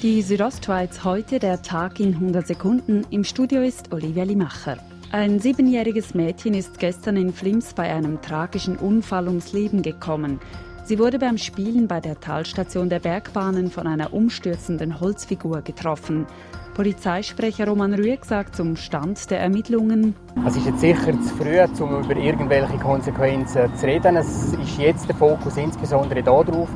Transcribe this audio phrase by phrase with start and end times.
[0.00, 3.04] Die Südostschweiz heute der Tag in 100 Sekunden.
[3.10, 4.76] Im Studio ist Olivia Limacher.
[5.10, 10.38] Ein siebenjähriges Mädchen ist gestern in Flims bei einem tragischen Unfall ums Leben gekommen.
[10.84, 16.26] Sie wurde beim Spielen bei der Talstation der Bergbahnen von einer umstürzenden Holzfigur getroffen.
[16.74, 20.14] Polizeisprecher Roman Rüegg sagt zum Stand der Ermittlungen.
[20.46, 24.14] Es ist jetzt sicher zu früh, um über irgendwelche Konsequenzen zu reden.
[24.14, 26.68] Es ist jetzt der Fokus insbesondere darauf,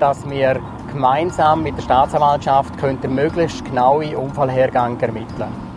[0.00, 0.60] dass wir
[0.94, 5.73] gemeinsam mit der Staatsanwaltschaft könnten möglichst genaue Unfallhergänge ermitteln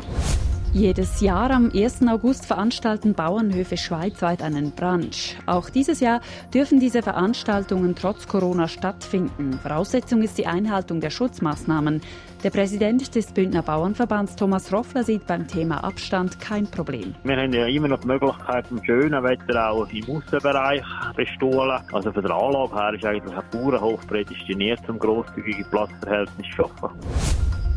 [0.78, 2.08] jedes Jahr am 1.
[2.08, 5.36] August veranstalten Bauernhöfe schweizweit einen Brunch.
[5.48, 6.22] Auch dieses Jahr
[6.54, 9.60] dürfen diese Veranstaltungen trotz Corona stattfinden.
[9.64, 12.02] Voraussetzung ist die Einhaltung der Schutzmaßnahmen.
[12.44, 17.16] Der Präsident des Bündner Bauernverbands Thomas Roffler sieht beim Thema Abstand kein Problem.
[17.24, 20.84] Wir haben ja immer noch die Möglichkeit, im schönen Wetter auch im Aussenbereich
[21.16, 21.82] bestohlen.
[21.92, 26.90] Also von der Anlage her ist eigentlich ein Bauernhof prädestiniert, zum grosszügige Platzverhältnis zu schaffen.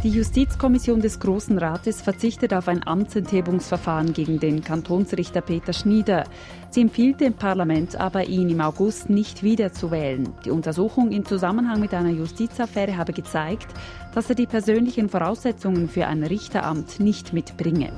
[0.02, 6.24] Die Justizkommission des Großen Rates verzichtet auf ein Amtsenthebungsverfahren gegen den Kantonsrichter Peter Schnieder.
[6.70, 10.32] Sie empfiehlt dem Parlament aber, ihn im August nicht wieder zu wählen.
[10.46, 13.66] Die Untersuchung im Zusammenhang mit einer Justizaffäre habe gezeigt,
[14.14, 17.92] dass er die persönlichen Voraussetzungen für ein Richteramt nicht mitbringe.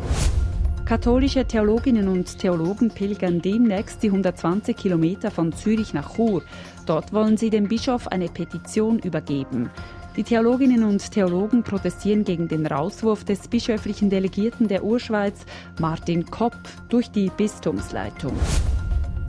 [0.84, 6.42] Katholische Theologinnen und Theologen pilgern demnächst die 120 Kilometer von Zürich nach Chur.
[6.84, 9.70] Dort wollen sie dem Bischof eine Petition übergeben.
[10.16, 15.46] Die Theologinnen und Theologen protestieren gegen den Rauswurf des bischöflichen Delegierten der Urschweiz,
[15.80, 16.58] Martin Kopp,
[16.90, 18.34] durch die Bistumsleitung.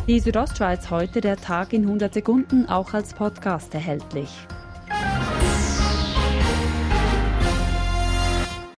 [0.07, 4.27] Die Südostschweiz heute der Tag in 100 Sekunden auch als Podcast erhältlich.